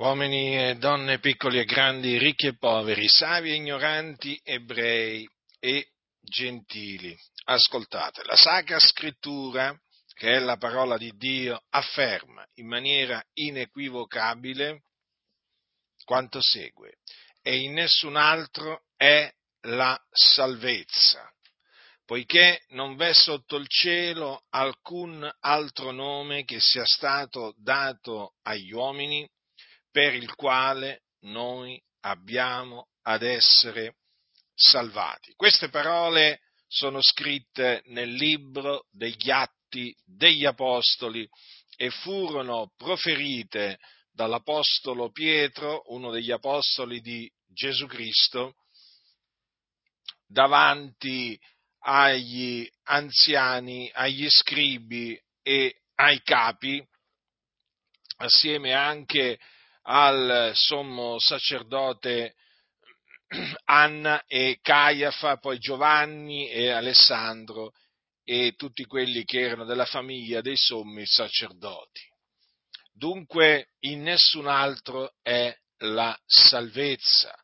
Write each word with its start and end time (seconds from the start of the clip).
uomini 0.00 0.56
e 0.56 0.76
donne, 0.76 1.18
piccoli 1.18 1.58
e 1.58 1.66
grandi, 1.66 2.16
ricchi 2.16 2.46
e 2.46 2.56
poveri, 2.56 3.06
savi 3.06 3.50
e 3.50 3.56
ignoranti, 3.56 4.40
ebrei 4.42 5.28
e 5.58 5.88
gentili. 6.22 7.14
Ascoltate, 7.44 8.22
la 8.24 8.36
Sacra 8.36 8.78
Scrittura, 8.78 9.78
che 10.14 10.36
è 10.36 10.38
la 10.38 10.56
parola 10.56 10.96
di 10.96 11.12
Dio, 11.16 11.64
afferma 11.68 12.46
in 12.54 12.66
maniera 12.66 13.22
inequivocabile 13.34 14.84
quanto 16.04 16.40
segue. 16.40 16.94
E 17.42 17.58
in 17.58 17.74
nessun 17.74 18.16
altro 18.16 18.84
è 18.96 19.30
la 19.64 20.00
salvezza, 20.10 21.30
poiché 22.06 22.62
non 22.68 22.96
v'è 22.96 23.12
sotto 23.12 23.56
il 23.56 23.68
cielo 23.68 24.44
alcun 24.48 25.30
altro 25.40 25.90
nome 25.90 26.44
che 26.44 26.58
sia 26.58 26.86
stato 26.86 27.54
dato 27.58 28.36
agli 28.42 28.72
uomini 28.72 29.28
per 29.90 30.14
il 30.14 30.34
quale 30.34 31.02
noi 31.20 31.80
abbiamo 32.00 32.88
ad 33.02 33.22
essere 33.22 33.96
salvati. 34.54 35.32
Queste 35.34 35.68
parole 35.68 36.40
sono 36.66 37.02
scritte 37.02 37.82
nel 37.86 38.10
libro 38.10 38.86
degli 38.90 39.30
Atti 39.30 39.94
degli 40.04 40.44
Apostoli 40.44 41.28
e 41.76 41.90
furono 41.90 42.72
proferite 42.76 43.78
dall'Apostolo 44.12 45.10
Pietro, 45.10 45.82
uno 45.86 46.10
degli 46.10 46.30
Apostoli 46.30 47.00
di 47.00 47.30
Gesù 47.46 47.86
Cristo, 47.86 48.54
davanti 50.26 51.40
agli 51.80 52.68
anziani, 52.84 53.90
agli 53.94 54.28
scribi 54.28 55.18
e 55.42 55.82
ai 55.94 56.20
capi, 56.22 56.84
assieme 58.18 58.72
anche 58.72 59.38
al 59.82 60.52
sommo 60.54 61.18
sacerdote 61.18 62.34
Anna 63.64 64.24
e 64.26 64.58
Caiafa, 64.60 65.36
poi 65.36 65.58
Giovanni 65.58 66.48
e 66.48 66.70
Alessandro 66.70 67.72
e 68.24 68.54
tutti 68.56 68.84
quelli 68.84 69.24
che 69.24 69.40
erano 69.40 69.64
della 69.64 69.84
famiglia 69.84 70.40
dei 70.40 70.56
sommi 70.56 71.06
sacerdoti. 71.06 72.08
Dunque 72.92 73.68
in 73.80 74.02
nessun 74.02 74.46
altro 74.46 75.14
è 75.22 75.56
la 75.78 76.16
salvezza. 76.26 77.34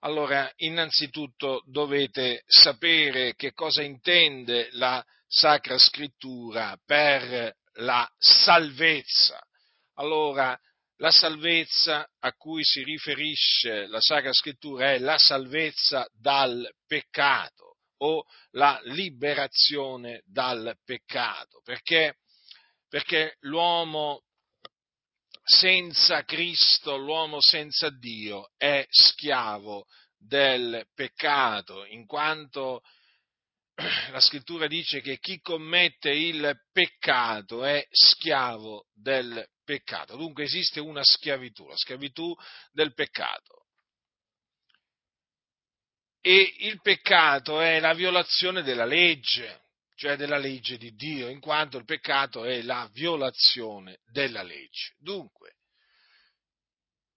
Allora, 0.00 0.50
innanzitutto 0.56 1.62
dovete 1.66 2.44
sapere 2.46 3.34
che 3.34 3.52
cosa 3.52 3.82
intende 3.82 4.68
la 4.72 5.04
Sacra 5.26 5.76
Scrittura 5.76 6.78
per 6.84 7.54
la 7.74 8.08
salvezza. 8.16 9.38
Allora, 9.94 10.58
la 10.98 11.10
salvezza 11.10 12.08
a 12.20 12.32
cui 12.32 12.64
si 12.64 12.82
riferisce 12.82 13.86
la 13.86 14.00
Sacra 14.00 14.32
Scrittura 14.32 14.92
è 14.92 14.98
la 14.98 15.18
salvezza 15.18 16.06
dal 16.12 16.68
peccato 16.86 17.76
o 17.98 18.24
la 18.52 18.80
liberazione 18.84 20.22
dal 20.24 20.76
peccato, 20.84 21.60
perché, 21.64 22.18
perché 22.88 23.36
l'uomo 23.40 24.22
senza 25.42 26.24
Cristo, 26.24 26.96
l'uomo 26.96 27.40
senza 27.40 27.90
Dio 27.90 28.50
è 28.56 28.86
schiavo 28.88 29.86
del 30.16 30.86
peccato, 30.94 31.84
in 31.86 32.06
quanto 32.06 32.82
la 34.10 34.20
scrittura 34.20 34.66
dice 34.66 35.00
che 35.00 35.18
chi 35.18 35.40
commette 35.40 36.10
il 36.10 36.56
peccato 36.72 37.64
è 37.64 37.86
schiavo 37.90 38.86
del 38.92 39.46
peccato. 39.64 40.16
Dunque 40.16 40.44
esiste 40.44 40.80
una 40.80 41.04
schiavitù, 41.04 41.66
la 41.68 41.76
schiavitù 41.76 42.34
del 42.72 42.92
peccato. 42.94 43.66
E 46.20 46.54
il 46.58 46.80
peccato 46.82 47.60
è 47.60 47.78
la 47.78 47.94
violazione 47.94 48.62
della 48.62 48.84
legge, 48.84 49.66
cioè 49.94 50.16
della 50.16 50.38
legge 50.38 50.76
di 50.76 50.94
Dio, 50.94 51.28
in 51.28 51.40
quanto 51.40 51.78
il 51.78 51.84
peccato 51.84 52.44
è 52.44 52.62
la 52.62 52.88
violazione 52.92 54.00
della 54.10 54.42
legge. 54.42 54.94
Dunque, 54.98 55.54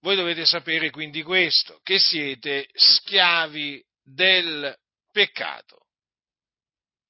voi 0.02 0.16
dovete 0.16 0.46
sapere 0.46 0.92
quindi 0.92 1.24
questo, 1.24 1.80
che 1.84 1.98
siete 2.00 2.68
schiavi 2.74 3.84
del 4.04 4.76
peccato 5.12 5.88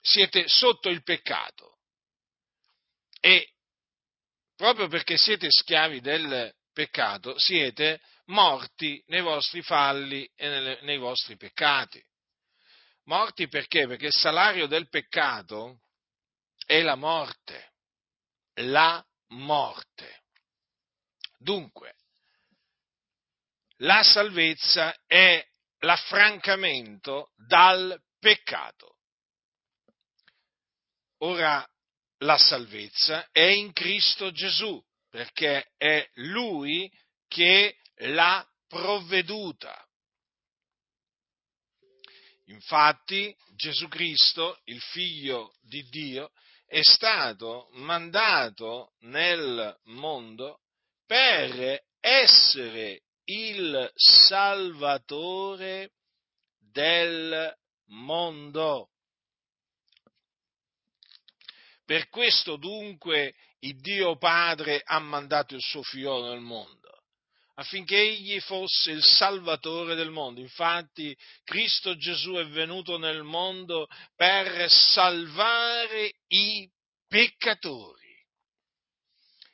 siete 0.01 0.47
sotto 0.47 0.89
il 0.89 1.03
peccato 1.03 1.77
e 3.19 3.53
proprio 4.55 4.87
perché 4.87 5.17
siete 5.17 5.47
schiavi 5.49 6.01
del 6.01 6.53
peccato 6.73 7.37
siete 7.37 8.01
morti 8.25 9.01
nei 9.07 9.21
vostri 9.21 9.61
falli 9.61 10.29
e 10.35 10.79
nei 10.81 10.97
vostri 10.97 11.37
peccati. 11.37 12.03
Morti 13.05 13.47
perché? 13.47 13.87
Perché 13.87 14.07
il 14.07 14.13
salario 14.13 14.67
del 14.67 14.87
peccato 14.89 15.81
è 16.65 16.81
la 16.81 16.95
morte, 16.95 17.73
la 18.55 19.03
morte. 19.29 20.23
Dunque, 21.37 21.95
la 23.77 24.03
salvezza 24.03 24.95
è 25.07 25.43
l'affrancamento 25.79 27.31
dal 27.35 27.99
peccato. 28.19 28.97
Ora 31.23 31.67
la 32.19 32.37
salvezza 32.37 33.27
è 33.31 33.41
in 33.41 33.73
Cristo 33.73 34.31
Gesù, 34.31 34.83
perché 35.09 35.71
è 35.77 36.07
Lui 36.15 36.91
che 37.27 37.77
l'ha 37.95 38.47
provveduta. 38.67 39.87
Infatti 42.45 43.35
Gesù 43.55 43.87
Cristo, 43.87 44.59
il 44.65 44.81
figlio 44.81 45.53
di 45.61 45.83
Dio, 45.89 46.31
è 46.65 46.81
stato 46.81 47.69
mandato 47.73 48.93
nel 49.01 49.77
mondo 49.83 50.61
per 51.05 51.83
essere 51.99 53.03
il 53.25 53.91
Salvatore 53.95 55.91
del 56.57 57.53
mondo. 57.87 58.90
Per 61.91 62.07
questo 62.07 62.55
dunque 62.55 63.35
il 63.59 63.77
Dio 63.81 64.15
Padre 64.15 64.81
ha 64.81 64.99
mandato 64.99 65.55
il 65.55 65.61
suo 65.61 65.83
figlio 65.83 66.25
nel 66.25 66.39
mondo, 66.39 67.03
affinché 67.55 67.99
egli 67.99 68.39
fosse 68.39 68.91
il 68.91 69.03
Salvatore 69.03 69.95
del 69.95 70.09
mondo. 70.09 70.39
Infatti 70.39 71.13
Cristo 71.43 71.97
Gesù 71.97 72.35
è 72.35 72.47
venuto 72.47 72.97
nel 72.97 73.23
mondo 73.23 73.87
per 74.15 74.71
salvare 74.71 76.13
i 76.27 76.65
peccatori. 77.09 78.25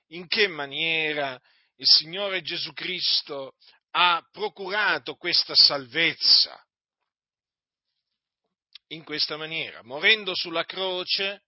In 0.10 0.28
che 0.28 0.48
maniera 0.48 1.42
il 1.78 1.88
Signore 1.88 2.44
Gesù 2.44 2.72
Cristo 2.74 3.56
ha 3.94 4.24
procurato 4.32 5.16
questa 5.16 5.56
salvezza? 5.56 6.56
In 8.90 9.04
questa 9.04 9.38
maniera, 9.38 9.82
morendo 9.82 10.36
sulla 10.36 10.66
croce, 10.66 11.42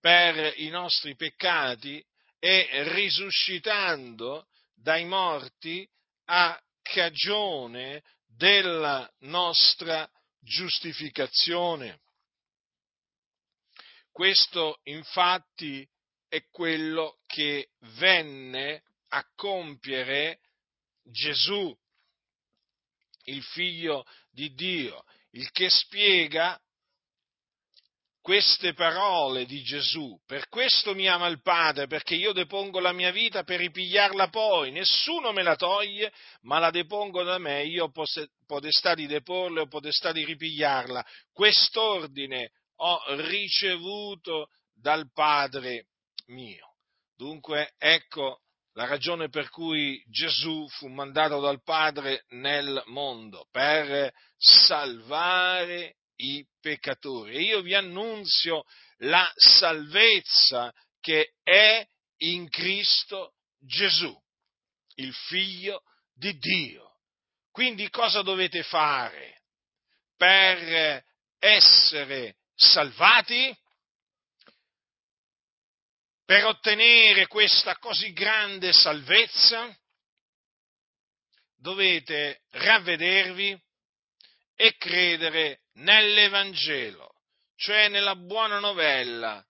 per 0.00 0.54
i 0.56 0.68
nostri 0.68 1.16
peccati 1.16 2.04
e 2.38 2.68
risuscitando 2.92 4.46
dai 4.74 5.04
morti 5.04 5.88
a 6.26 6.60
cagione 6.82 8.02
della 8.26 9.10
nostra 9.20 10.08
giustificazione. 10.40 12.00
Questo 14.12 14.80
infatti 14.84 15.86
è 16.28 16.44
quello 16.50 17.18
che 17.26 17.70
venne 17.96 18.82
a 19.08 19.24
compiere 19.34 20.40
Gesù, 21.02 21.76
il 23.24 23.42
figlio 23.42 24.04
di 24.30 24.52
Dio, 24.54 25.04
il 25.30 25.50
che 25.50 25.70
spiega 25.70 26.60
queste 28.28 28.74
parole 28.74 29.46
di 29.46 29.62
Gesù, 29.62 30.20
per 30.26 30.50
questo 30.50 30.94
mi 30.94 31.08
ama 31.08 31.28
il 31.28 31.40
Padre, 31.40 31.86
perché 31.86 32.14
io 32.14 32.34
depongo 32.34 32.78
la 32.78 32.92
mia 32.92 33.10
vita 33.10 33.42
per 33.42 33.58
ripigliarla 33.58 34.28
poi, 34.28 34.70
nessuno 34.70 35.32
me 35.32 35.42
la 35.42 35.56
toglie, 35.56 36.12
ma 36.42 36.58
la 36.58 36.68
depongo 36.68 37.22
da 37.22 37.38
me, 37.38 37.64
io 37.64 37.84
ho 37.84 37.92
potestà 38.46 38.94
di 38.94 39.06
deporla 39.06 39.62
ho 39.62 39.66
potestà 39.66 40.12
di 40.12 40.26
ripigliarla. 40.26 41.02
Quest'ordine 41.32 42.50
ho 42.80 43.00
ricevuto 43.16 44.50
dal 44.74 45.10
Padre 45.10 45.86
mio. 46.26 46.74
Dunque 47.16 47.72
ecco 47.78 48.42
la 48.74 48.84
ragione 48.84 49.30
per 49.30 49.48
cui 49.48 50.04
Gesù 50.06 50.68
fu 50.68 50.88
mandato 50.88 51.40
dal 51.40 51.62
Padre 51.62 52.26
nel 52.28 52.82
mondo, 52.88 53.46
per 53.50 54.12
salvare 54.36 55.94
i 56.18 56.44
peccatori. 56.60 57.36
E 57.36 57.40
io 57.42 57.60
vi 57.60 57.74
annunzio 57.74 58.64
la 58.98 59.30
salvezza 59.36 60.72
che 61.00 61.34
è 61.42 61.86
in 62.18 62.48
Cristo 62.48 63.34
Gesù, 63.58 64.16
il 64.96 65.12
figlio 65.12 65.82
di 66.14 66.36
Dio. 66.38 66.96
Quindi 67.50 67.88
cosa 67.90 68.22
dovete 68.22 68.62
fare 68.62 69.42
per 70.16 71.04
essere 71.38 72.36
salvati? 72.54 73.56
Per 76.24 76.44
ottenere 76.44 77.26
questa 77.26 77.76
così 77.78 78.12
grande 78.12 78.72
salvezza 78.72 79.74
dovete 81.56 82.42
ravvedervi 82.50 83.58
e 84.60 84.76
credere 84.76 85.60
nell'Evangelo, 85.74 87.12
cioè 87.54 87.88
nella 87.88 88.16
buona 88.16 88.58
novella 88.58 89.40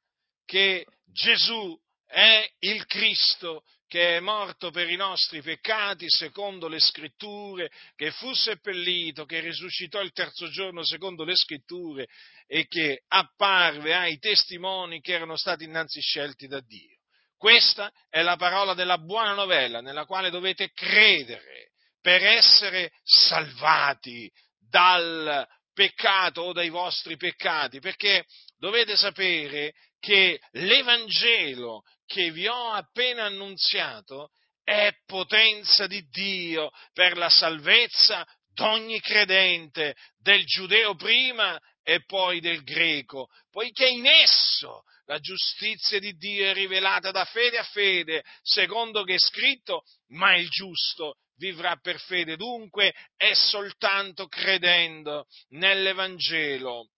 che 0.44 0.84
Gesù 1.06 1.75
è 2.05 2.46
il 2.58 2.84
Cristo 2.84 3.64
che 3.87 4.19
è 4.19 4.20
morto 4.20 4.70
per 4.70 4.90
i 4.90 4.96
nostri 4.96 5.40
peccati 5.40 6.05
secondo 6.08 6.69
le 6.69 6.78
scritture, 6.78 7.70
che 7.96 8.10
fu 8.10 8.34
seppellito, 8.34 9.25
che 9.25 9.40
risuscitò 9.40 10.02
il 10.02 10.12
terzo 10.12 10.50
giorno 10.50 10.84
secondo 10.84 11.25
le 11.25 11.34
scritture 11.34 12.06
e 12.46 12.66
che 12.66 13.05
apparve 13.08 13.94
ai 13.94 14.19
testimoni 14.19 15.00
che 15.00 15.14
erano 15.14 15.38
stati 15.38 15.64
innanzi 15.64 16.02
scelti 16.02 16.46
da 16.46 16.60
Dio. 16.60 16.99
Questa 17.38 17.90
è 18.10 18.20
la 18.20 18.37
parola 18.37 18.75
della 18.75 18.99
buona 18.99 19.32
novella 19.32 19.81
nella 19.81 20.05
quale 20.05 20.28
dovete 20.28 20.70
credere 20.72 21.70
per 22.02 22.22
essere 22.22 22.93
salvati 23.02 24.31
dal 24.69 25.47
peccato 25.73 26.43
o 26.43 26.53
dai 26.53 26.69
vostri 26.69 27.17
peccati, 27.17 27.81
perché 27.81 28.25
dovete 28.59 28.97
sapere 28.97 29.75
che 30.00 30.41
l'Evangelo 30.53 31.82
che 32.06 32.31
vi 32.31 32.47
ho 32.47 32.73
appena 32.73 33.25
annunziato 33.25 34.31
è 34.65 34.93
potenza 35.06 35.87
di 35.87 36.06
Dio 36.09 36.70
per 36.93 37.17
la 37.17 37.29
salvezza 37.29 38.26
d'ogni 38.53 39.00
credente, 39.00 39.94
del 40.19 40.44
giudeo 40.44 40.94
prima 40.94 41.59
e 41.82 42.05
poi 42.05 42.41
del 42.41 42.62
greco, 42.65 43.29
poiché 43.50 43.88
in 43.88 44.06
esso 44.06 44.82
la 45.08 45.19
giustizia 45.20 45.99
di 45.99 46.16
Dio 46.16 46.44
è 46.44 46.52
rivelata 46.52 47.10
da 47.10 47.25
fede 47.25 47.58
a 47.58 47.64
fede, 47.64 48.22
secondo 48.43 49.05
che 49.05 49.14
è 49.14 49.19
scritto, 49.19 49.82
ma 50.08 50.37
il 50.37 50.49
giusto 50.50 51.14
vivrà 51.37 51.76
per 51.76 51.99
fede. 51.99 52.37
Dunque 52.37 52.94
è 53.16 53.32
soltanto 53.32 54.26
credendo 54.28 55.26
nell'Evangelo 55.49 56.90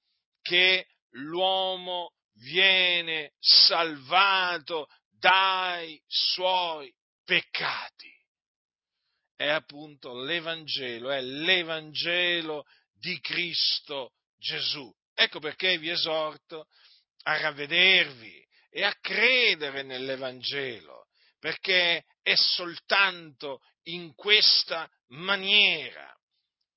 che 0.43 0.89
l'uomo 1.11 2.15
viene 2.35 3.33
salvato 3.39 4.89
dai 5.19 6.01
suoi 6.07 6.93
peccati. 7.25 8.11
È 9.37 9.47
appunto 9.47 10.21
l'Evangelo, 10.21 11.11
è 11.11 11.21
l'Evangelo 11.21 12.65
di 12.93 13.21
Cristo 13.21 14.15
Gesù. 14.37 14.93
Ecco 15.15 15.39
perché 15.39 15.79
vi 15.79 15.91
esorto 15.91 16.67
a 17.23 17.39
ravvedervi 17.39 18.47
e 18.71 18.85
a 18.85 18.95
credere 19.01 19.83
nell'Evangelo, 19.83 21.09
perché 21.39 22.05
è 22.23 22.35
soltanto 22.35 23.61
in 23.85 24.15
questa 24.15 24.89
maniera 25.09 26.15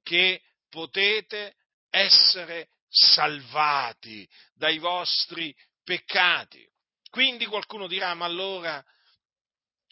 che 0.02 0.42
potete 0.70 1.56
essere 1.90 2.70
salvati 2.90 4.28
dai 4.54 4.78
vostri 4.80 5.56
peccati. 5.84 6.68
Quindi 7.10 7.46
qualcuno 7.46 7.88
dirà, 7.88 8.14
ma 8.14 8.26
allora, 8.26 8.84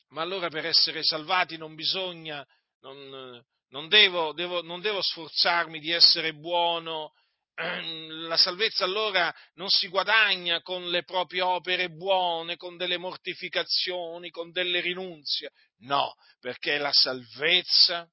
ma 0.10 0.22
allora 0.22 0.50
per 0.50 0.66
essere 0.66 1.04
salvati 1.04 1.58
non 1.58 1.76
bisogna, 1.76 2.46
non, 2.82 3.44
non, 3.70 3.88
devo, 3.88 4.34
devo, 4.34 4.62
non 4.62 4.82
devo 4.82 5.02
sforzarmi 5.02 5.80
di 5.80 5.92
essere 5.92 6.34
buono, 6.34 7.14
la 7.56 8.38
salvezza 8.38 8.86
allora 8.86 9.34
non 9.56 9.70
si 9.70 9.88
guadagna 9.88 10.62
con 10.62 10.90
le 10.90 11.04
proprie 11.04 11.42
opere 11.42 11.90
buone, 11.90 12.56
con 12.56 12.78
delle 12.78 12.98
mortificazioni, 12.98 14.30
con 14.30 14.52
delle 14.52 14.80
rinunzie. 14.80 15.52
No, 15.80 16.14
perché 16.40 16.78
la 16.78 16.94
salvezza 16.94 18.08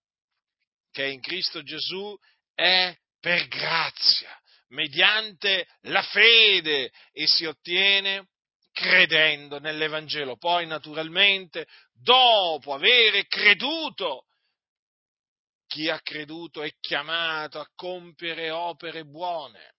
che 0.91 1.05
è 1.05 1.09
in 1.09 1.21
Cristo 1.21 1.63
Gesù 1.63 2.17
è 2.55 2.95
per 3.21 3.47
grazia, 3.49 4.37
mediante 4.69 5.67
la 5.83 6.03
fede 6.03 6.91
e 7.13 7.27
si 7.27 7.45
ottiene 7.45 8.29
credendo 8.73 9.59
nell'Evangelo. 9.59 10.37
Poi, 10.37 10.67
naturalmente, 10.67 11.67
dopo 11.93 12.73
avere 12.75 13.27
creduto, 13.27 14.25
chi 15.79 15.89
ha 15.89 16.01
creduto 16.01 16.65
è 16.65 16.73
chiamato 16.81 17.61
a 17.61 17.71
compiere 17.77 18.51
opere 18.51 19.05
buone 19.05 19.77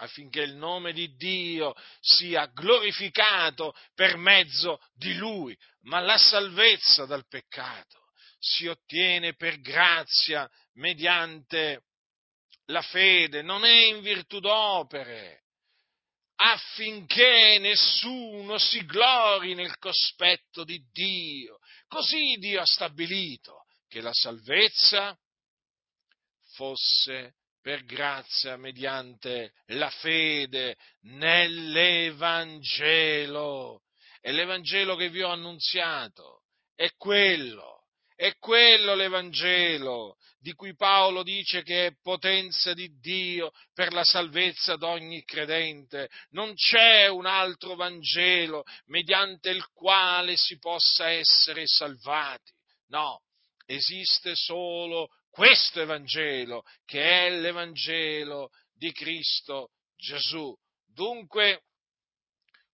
affinché 0.00 0.42
il 0.42 0.56
nome 0.56 0.92
di 0.92 1.14
Dio 1.16 1.74
sia 2.00 2.44
glorificato 2.52 3.74
per 3.94 4.18
mezzo 4.18 4.78
di 4.92 5.14
Lui, 5.14 5.56
ma 5.84 6.00
la 6.00 6.18
salvezza 6.18 7.06
dal 7.06 7.26
peccato 7.26 8.10
si 8.38 8.66
ottiene 8.66 9.34
per 9.34 9.58
grazia 9.60 10.46
mediante 10.74 11.84
la 12.66 12.82
fede, 12.82 13.40
non 13.40 13.64
è 13.64 13.84
in 13.86 14.02
virtù 14.02 14.38
d'opere, 14.38 15.44
affinché 16.36 17.56
nessuno 17.58 18.58
si 18.58 18.84
glori 18.84 19.54
nel 19.54 19.78
cospetto 19.78 20.62
di 20.62 20.78
Dio. 20.92 21.58
Così 21.86 22.36
Dio 22.36 22.60
ha 22.60 22.66
stabilito 22.66 23.64
che 23.88 24.00
la 24.00 24.12
salvezza 24.12 25.16
fosse 26.52 27.34
per 27.60 27.84
grazia 27.84 28.56
mediante 28.56 29.52
la 29.66 29.90
fede 29.90 30.76
nell'Evangelo. 31.02 33.82
E 34.20 34.32
l'Evangelo 34.32 34.96
che 34.96 35.10
vi 35.10 35.22
ho 35.22 35.30
annunziato 35.30 36.42
è 36.74 36.90
quello, 36.96 37.82
è 38.14 38.36
quello 38.38 38.94
l'Evangelo 38.94 40.16
di 40.38 40.52
cui 40.54 40.74
Paolo 40.74 41.22
dice 41.22 41.62
che 41.62 41.86
è 41.86 41.96
potenza 42.02 42.74
di 42.74 42.98
Dio 42.98 43.52
per 43.72 43.92
la 43.92 44.02
salvezza 44.02 44.74
d'ogni 44.76 45.22
credente. 45.24 46.10
Non 46.30 46.54
c'è 46.54 47.06
un 47.06 47.26
altro 47.26 47.76
Vangelo 47.76 48.64
mediante 48.86 49.50
il 49.50 49.64
quale 49.72 50.36
si 50.36 50.58
possa 50.58 51.10
essere 51.10 51.66
salvati. 51.66 52.50
No, 52.88 53.22
esiste 53.66 54.34
solo 54.34 55.08
questo 55.32 55.80
Evangelo, 55.80 56.62
che 56.84 57.26
è 57.26 57.30
l'Evangelo 57.30 58.50
di 58.74 58.92
Cristo 58.92 59.70
Gesù. 59.96 60.54
Dunque, 60.84 61.62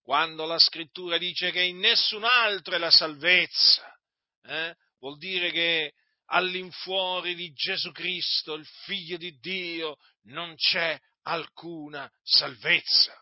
quando 0.03 0.45
la 0.45 0.59
scrittura 0.59 1.19
dice 1.19 1.53
che 1.53 1.63
in 1.63 1.79
nessun 1.79 2.25
altro 2.25 2.75
è 2.75 2.79
la 2.79 2.91
salvezza, 2.91 3.97
eh, 4.43 4.75
vuol 4.99 5.19
dire 5.19 5.53
che 5.53 5.93
all'infuori 6.31 7.37
di 7.37 7.53
Gesù 7.53 7.93
Cristo, 7.93 8.55
il 8.55 8.67
Figlio 8.67 9.17
di 9.17 9.39
Dio, 9.39 9.97
non 10.25 10.57
c'è 10.57 10.99
alcuna 11.23 12.11
salvezza. 12.25 13.15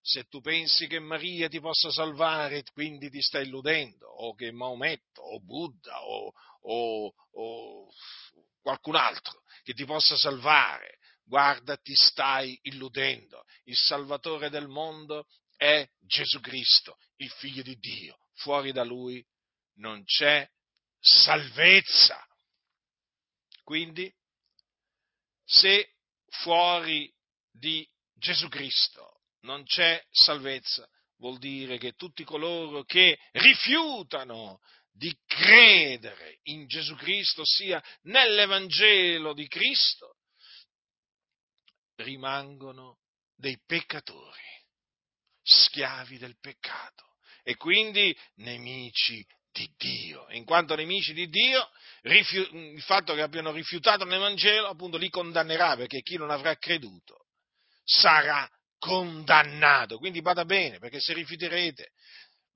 Se 0.00 0.24
tu 0.28 0.40
pensi 0.40 0.86
che 0.86 1.00
Maria 1.00 1.48
ti 1.48 1.58
possa 1.58 1.90
salvare, 1.90 2.62
quindi 2.72 3.10
ti 3.10 3.20
stai 3.20 3.44
illudendo, 3.44 4.06
o 4.06 4.34
che 4.34 4.52
Maometto, 4.52 5.20
o 5.20 5.40
Buddha, 5.40 6.00
o, 6.04 6.32
o, 6.60 7.14
o 7.32 7.92
qualcun 8.60 8.96
altro 8.96 9.42
che 9.62 9.74
ti 9.74 9.84
possa 9.84 10.16
salvare, 10.16 10.98
guarda, 11.24 11.76
ti 11.76 11.94
stai 11.94 12.58
illudendo. 12.62 13.44
Il 13.64 13.76
Salvatore 13.76 14.50
del 14.50 14.68
mondo 14.68 15.26
è 15.56 15.86
Gesù 15.98 16.40
Cristo, 16.40 16.96
il 17.16 17.30
Figlio 17.30 17.62
di 17.62 17.76
Dio. 17.76 18.18
Fuori 18.34 18.72
da 18.72 18.84
Lui 18.84 19.24
non 19.74 20.04
c'è 20.04 20.48
salvezza. 20.98 22.24
Quindi, 23.62 24.12
se 25.44 25.94
fuori 26.28 27.12
di 27.50 27.86
Gesù 28.14 28.48
Cristo 28.48 29.22
non 29.40 29.64
c'è 29.64 30.02
salvezza, 30.10 30.88
vuol 31.18 31.38
dire 31.38 31.78
che 31.78 31.92
tutti 31.92 32.24
coloro 32.24 32.84
che 32.84 33.18
rifiutano 33.32 34.60
di 34.98 35.16
credere 35.26 36.40
in 36.44 36.66
Gesù 36.66 36.96
Cristo, 36.96 37.42
sia 37.44 37.82
nell'Evangelo 38.02 39.32
di 39.32 39.46
Cristo, 39.46 40.16
rimangono 41.96 42.98
dei 43.36 43.58
peccatori, 43.64 44.42
schiavi 45.42 46.18
del 46.18 46.36
peccato 46.38 47.14
e 47.44 47.54
quindi 47.56 48.14
nemici 48.36 49.24
di 49.52 49.72
Dio. 49.76 50.26
In 50.30 50.44
quanto 50.44 50.74
nemici 50.74 51.12
di 51.12 51.28
Dio, 51.28 51.70
il 52.02 52.82
fatto 52.82 53.14
che 53.14 53.22
abbiano 53.22 53.52
rifiutato 53.52 54.04
l'Evangelo, 54.04 54.66
appunto, 54.66 54.96
li 54.96 55.08
condannerà, 55.08 55.76
perché 55.76 56.00
chi 56.00 56.16
non 56.16 56.30
avrà 56.30 56.56
creduto 56.56 57.26
sarà 57.84 58.48
condannato. 58.78 59.98
Quindi 59.98 60.20
vada 60.20 60.44
bene, 60.44 60.78
perché 60.78 61.00
se 61.00 61.14
rifiuterete, 61.14 61.92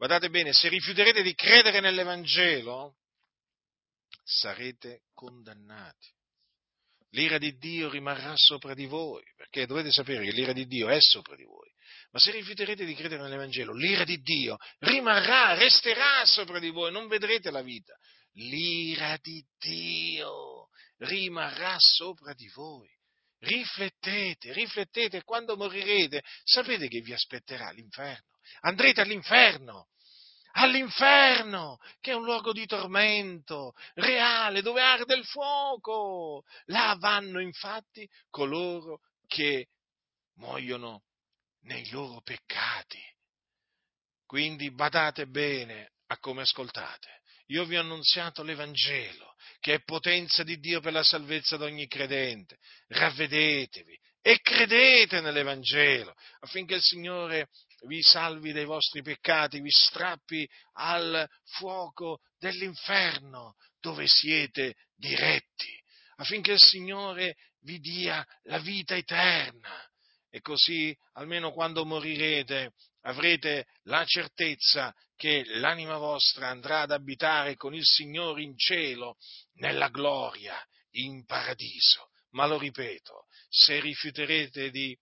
guardate 0.02 0.30
bene, 0.30 0.52
se 0.52 0.68
rifiuterete 0.68 1.22
di 1.22 1.32
credere 1.32 1.78
nell'Evangelo, 1.78 2.96
sarete 4.24 5.02
condannati. 5.14 6.08
L'ira 7.10 7.38
di 7.38 7.56
Dio 7.56 7.88
rimarrà 7.88 8.32
sopra 8.34 8.74
di 8.74 8.86
voi, 8.86 9.22
perché 9.36 9.64
dovete 9.64 9.92
sapere 9.92 10.24
che 10.24 10.32
l'ira 10.32 10.52
di 10.52 10.66
Dio 10.66 10.88
è 10.88 10.96
sopra 10.98 11.36
di 11.36 11.44
voi. 11.44 11.70
Ma 12.10 12.18
se 12.18 12.32
rifiuterete 12.32 12.84
di 12.84 12.96
credere 12.96 13.22
nell'Evangelo, 13.22 13.72
l'ira 13.74 14.02
di 14.02 14.20
Dio 14.20 14.56
rimarrà, 14.80 15.54
resterà 15.54 16.24
sopra 16.24 16.58
di 16.58 16.70
voi, 16.70 16.90
non 16.90 17.06
vedrete 17.06 17.52
la 17.52 17.62
vita. 17.62 17.96
L'ira 18.32 19.16
di 19.22 19.40
Dio 19.56 20.70
rimarrà 20.96 21.76
sopra 21.78 22.34
di 22.34 22.48
voi. 22.48 22.90
Riflettete, 23.38 24.52
riflettete, 24.52 25.22
quando 25.22 25.56
morirete 25.56 26.24
sapete 26.42 26.88
che 26.88 27.02
vi 27.02 27.12
aspetterà 27.12 27.70
l'inferno. 27.70 28.31
Andrete 28.60 29.00
all'inferno, 29.00 29.88
all'inferno, 30.52 31.78
che 32.00 32.12
è 32.12 32.14
un 32.14 32.24
luogo 32.24 32.52
di 32.52 32.66
tormento 32.66 33.74
reale, 33.94 34.62
dove 34.62 34.80
arde 34.80 35.14
il 35.14 35.24
fuoco. 35.24 36.44
Là 36.66 36.96
vanno 36.98 37.40
infatti 37.40 38.08
coloro 38.30 39.00
che 39.26 39.68
muoiono 40.34 41.04
nei 41.62 41.88
loro 41.90 42.20
peccati. 42.22 43.00
Quindi 44.26 44.72
badate 44.72 45.26
bene 45.26 45.92
a 46.06 46.18
come 46.18 46.42
ascoltate. 46.42 47.20
Io 47.46 47.64
vi 47.64 47.76
ho 47.76 47.80
annunziato 47.80 48.42
l'Evangelo, 48.42 49.34
che 49.60 49.74
è 49.74 49.82
potenza 49.82 50.42
di 50.42 50.58
Dio 50.58 50.80
per 50.80 50.92
la 50.92 51.02
salvezza 51.02 51.56
di 51.56 51.64
ogni 51.64 51.86
credente. 51.86 52.58
Ravvedetevi 52.88 53.98
e 54.22 54.40
credete 54.40 55.20
nell'Evangelo, 55.20 56.14
affinché 56.40 56.76
il 56.76 56.82
Signore 56.82 57.48
vi 57.86 58.02
salvi 58.02 58.52
dai 58.52 58.64
vostri 58.64 59.02
peccati, 59.02 59.60
vi 59.60 59.70
strappi 59.70 60.48
al 60.74 61.28
fuoco 61.56 62.20
dell'inferno 62.38 63.54
dove 63.80 64.06
siete 64.06 64.74
diretti, 64.94 65.70
affinché 66.16 66.52
il 66.52 66.60
Signore 66.60 67.36
vi 67.62 67.78
dia 67.78 68.26
la 68.44 68.58
vita 68.58 68.94
eterna. 68.96 69.86
E 70.34 70.40
così, 70.40 70.96
almeno 71.14 71.52
quando 71.52 71.84
morirete, 71.84 72.72
avrete 73.02 73.66
la 73.84 74.02
certezza 74.06 74.94
che 75.14 75.44
l'anima 75.44 75.98
vostra 75.98 76.48
andrà 76.48 76.80
ad 76.80 76.90
abitare 76.90 77.54
con 77.56 77.74
il 77.74 77.84
Signore 77.84 78.42
in 78.42 78.56
cielo, 78.56 79.18
nella 79.54 79.88
gloria, 79.88 80.56
in 80.92 81.24
paradiso. 81.26 82.08
Ma 82.30 82.46
lo 82.46 82.58
ripeto, 82.58 83.26
se 83.48 83.78
rifiuterete 83.80 84.70
di 84.70 84.96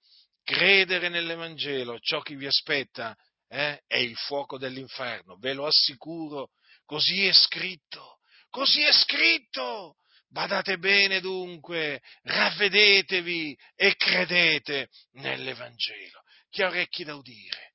credere 0.50 1.08
nell'Evangelo, 1.08 2.00
ciò 2.00 2.20
che 2.22 2.34
vi 2.34 2.46
aspetta 2.46 3.16
eh, 3.48 3.82
è 3.86 3.98
il 3.98 4.16
fuoco 4.16 4.58
dell'inferno, 4.58 5.36
ve 5.36 5.52
lo 5.52 5.64
assicuro, 5.64 6.50
così 6.84 7.24
è 7.24 7.32
scritto, 7.32 8.18
così 8.50 8.82
è 8.82 8.92
scritto. 8.92 9.94
Badate 10.28 10.78
bene 10.78 11.20
dunque, 11.20 12.00
ravvedetevi 12.22 13.56
e 13.74 13.96
credete 13.96 14.88
nell'Evangelo. 15.14 16.22
Chi 16.50 16.62
ha 16.62 16.68
orecchi 16.68 17.02
da 17.02 17.16
udire, 17.16 17.69